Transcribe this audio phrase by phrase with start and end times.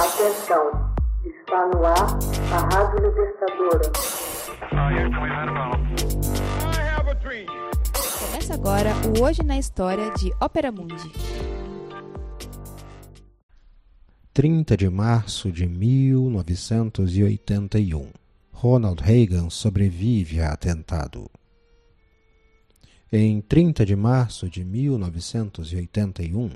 [0.00, 0.64] Atenção,
[1.26, 2.16] está no ar
[2.54, 3.92] a Rádio Libertadora.
[8.18, 11.12] Começa agora o Hoje na História de Ópera Mundi.
[14.32, 18.08] 30 de março de 1981.
[18.52, 21.30] Ronald Reagan sobrevive a atentado.
[23.12, 26.48] Em 30 de março de 1981,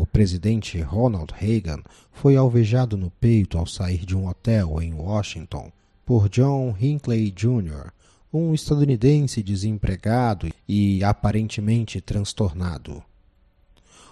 [0.00, 1.82] o presidente Ronald Reagan
[2.12, 5.70] foi alvejado no peito ao sair de um hotel em Washington
[6.04, 7.90] por John Hinckley Jr.,
[8.32, 13.02] um estadunidense desempregado e aparentemente transtornado.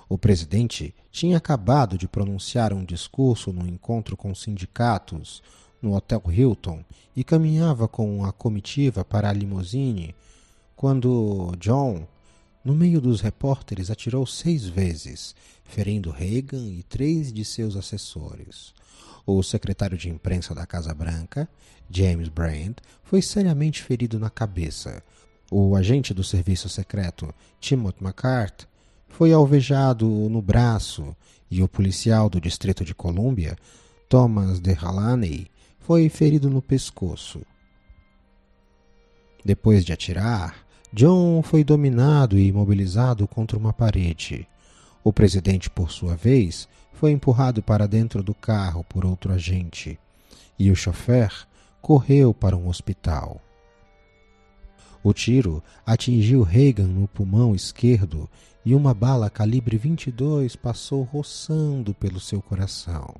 [0.09, 5.43] O presidente tinha acabado de pronunciar um discurso no encontro com sindicatos
[5.81, 6.85] no Hotel Hilton
[7.17, 10.15] e caminhava com a comitiva para a limusine
[10.77, 12.07] quando John,
[12.65, 15.35] no meio dos repórteres, atirou seis vezes,
[15.65, 18.73] ferindo Reagan e três de seus assessores.
[19.27, 21.49] O secretário de imprensa da Casa Branca,
[21.91, 25.03] James Brand, foi seriamente ferido na cabeça.
[25.51, 28.65] O agente do serviço secreto, Timothy McCart,
[29.09, 31.15] foi alvejado no braço
[31.51, 33.57] e o policial do Distrito de Colômbia,
[34.09, 37.43] Thomas Delaney, foi ferido no pescoço.
[39.45, 44.47] Depois de atirar, John foi dominado e imobilizado contra uma parede.
[45.03, 49.99] O presidente, por sua vez, foi empurrado para dentro do carro por outro agente,
[50.59, 51.33] e o chofer
[51.81, 53.41] correu para um hospital.
[55.03, 58.29] O tiro atingiu Reagan no pulmão esquerdo
[58.65, 63.15] e uma bala calibre 22 passou roçando pelo seu coração.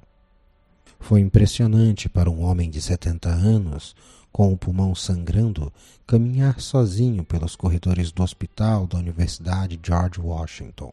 [1.03, 3.95] Foi impressionante para um homem de 70 anos,
[4.31, 5.73] com o pulmão sangrando,
[6.07, 10.93] caminhar sozinho pelos corredores do hospital da Universidade George Washington.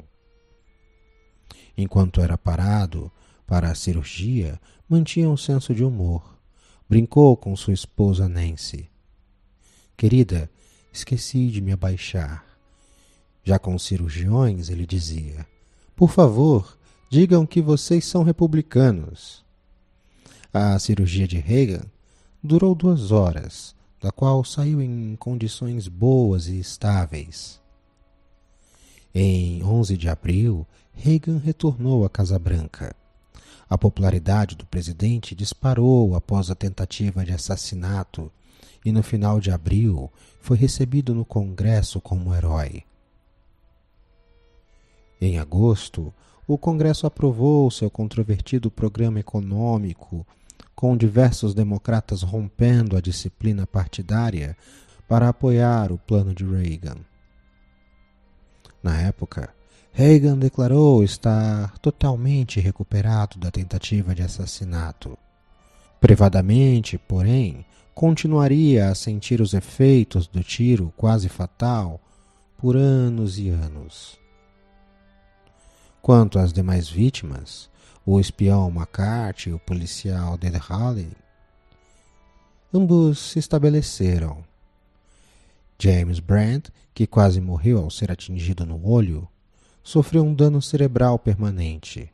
[1.77, 3.11] Enquanto era parado
[3.45, 6.35] para a cirurgia, mantinha um senso de humor.
[6.89, 8.89] Brincou com sua esposa Nancy.
[9.95, 10.49] Querida,
[10.91, 12.43] esqueci de me abaixar.
[13.43, 15.45] Já com os cirurgiões, ele dizia:
[15.95, 16.77] Por favor,
[17.11, 19.47] digam que vocês são republicanos.
[20.51, 21.85] A cirurgia de Reagan
[22.41, 27.61] durou duas horas, da qual saiu em condições boas e estáveis.
[29.13, 32.95] Em 11 de abril, Reagan retornou à Casa Branca.
[33.69, 38.31] A popularidade do presidente disparou após a tentativa de assassinato
[38.83, 40.11] e no final de abril
[40.41, 42.83] foi recebido no Congresso como herói.
[45.21, 46.11] Em agosto,
[46.47, 50.25] o Congresso aprovou seu controvertido programa econômico,
[50.79, 54.55] com diversos democratas rompendo a disciplina partidária
[55.09, 56.95] para apoiar o plano de Reagan.
[58.81, 59.53] Na época,
[59.91, 65.17] Reagan declarou estar totalmente recuperado da tentativa de assassinato.
[65.99, 71.99] Privadamente, porém, continuaria a sentir os efeitos do tiro quase fatal
[72.57, 74.17] por anos e anos.
[76.01, 77.69] Quanto às demais vítimas,
[78.11, 81.11] o espião McCarthy e o policial Ded Halley,
[82.73, 84.43] ambos se estabeleceram.
[85.77, 89.27] James Brandt, que quase morreu ao ser atingido no olho,
[89.83, 92.11] sofreu um dano cerebral permanente.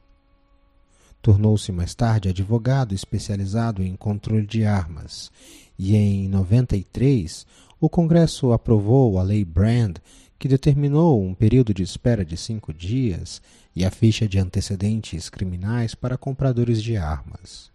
[1.22, 5.32] Tornou-se mais tarde advogado especializado em controle de armas
[5.80, 7.48] e em 93
[7.80, 9.96] o Congresso aprovou a Lei Brand
[10.38, 13.42] que determinou um período de espera de cinco dias
[13.76, 17.72] e a ficha de antecedentes criminais para compradores de armas.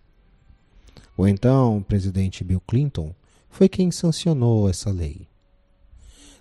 [1.17, 3.15] O então presidente Bill Clinton
[3.49, 5.29] foi quem sancionou essa lei.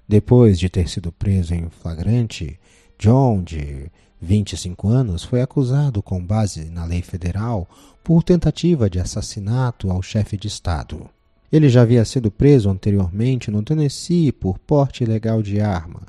[0.08, 2.60] Depois de ter sido preso em flagrante,
[2.98, 3.92] John, de
[4.22, 7.70] 25 anos, foi acusado com base na lei federal
[8.04, 11.10] por tentativa de assassinato ao chefe de Estado.
[11.52, 16.02] Ele já havia sido preso anteriormente no Tennessee por porte ilegal de arma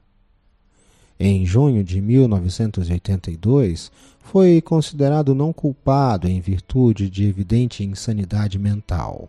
[1.20, 3.92] em junho de 1982,
[4.22, 9.28] foi considerado não culpado em virtude de evidente insanidade mental.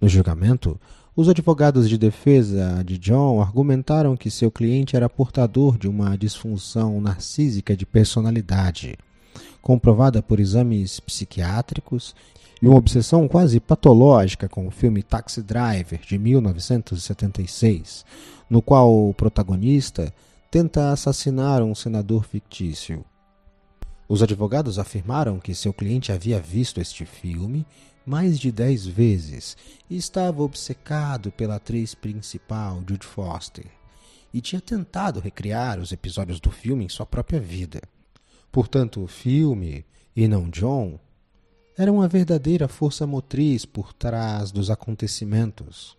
[0.00, 0.80] No julgamento,
[1.16, 7.00] os advogados de defesa de John argumentaram que seu cliente era portador de uma disfunção
[7.00, 8.96] narcísica de personalidade,
[9.60, 12.14] comprovada por exames psiquiátricos
[12.62, 18.04] e uma obsessão quase patológica com o filme Taxi Driver de 1976,
[18.48, 20.12] no qual o protagonista
[20.50, 23.04] tenta assassinar um senador fictício.
[24.08, 27.64] Os advogados afirmaram que seu cliente havia visto este filme
[28.04, 29.56] mais de dez vezes
[29.88, 33.66] e estava obcecado pela atriz principal, Jude Foster,
[34.34, 37.80] e tinha tentado recriar os episódios do filme em sua própria vida.
[38.50, 39.84] Portanto, o filme,
[40.14, 40.98] e não John,
[41.80, 45.96] era uma verdadeira força motriz por trás dos acontecimentos.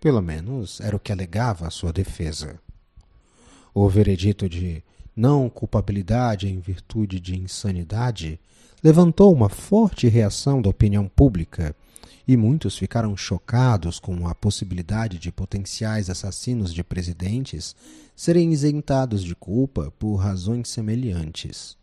[0.00, 2.58] Pelo menos era o que alegava a sua defesa.
[3.74, 4.82] O veredito de
[5.14, 8.40] não culpabilidade em virtude de insanidade
[8.82, 11.76] levantou uma forte reação da opinião pública
[12.26, 17.76] e muitos ficaram chocados com a possibilidade de potenciais assassinos de presidentes
[18.16, 21.76] serem isentados de culpa por razões semelhantes.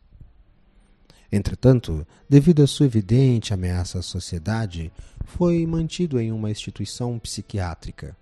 [1.32, 4.92] Entretanto, devido à sua evidente ameaça à sociedade,
[5.26, 8.16] foi mantido em uma instituição psiquiátrica.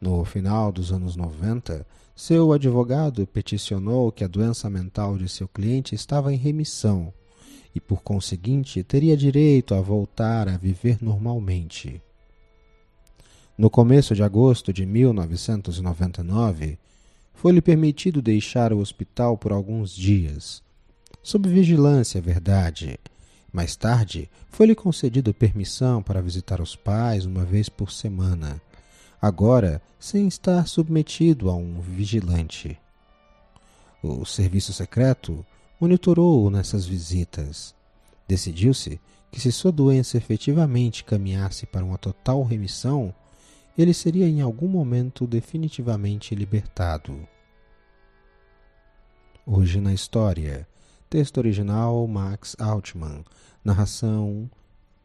[0.00, 5.94] No final dos anos 90, seu advogado peticionou que a doença mental de seu cliente
[5.94, 7.12] estava em remissão
[7.74, 12.02] e, por conseguinte, teria direito a voltar a viver normalmente.
[13.56, 16.78] No começo de agosto de 1999,
[17.34, 20.62] foi-lhe permitido deixar o hospital por alguns dias,
[21.22, 22.98] sob vigilância, é verdade.
[23.52, 28.60] Mais tarde, foi-lhe concedido permissão para visitar os pais uma vez por semana,
[29.20, 32.78] agora sem estar submetido a um vigilante.
[34.02, 35.44] O serviço secreto
[35.80, 37.74] monitorou-o nessas visitas.
[38.26, 39.00] Decidiu-se
[39.30, 43.14] que, se sua doença efetivamente caminhasse para uma total remissão,
[43.76, 47.26] ele seria em algum momento definitivamente libertado.
[49.46, 50.66] Hoje na história.
[51.10, 53.24] Texto original Max Altman.
[53.64, 54.48] Narração